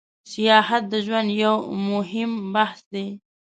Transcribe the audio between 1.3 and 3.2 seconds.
یو موهیم بحث ده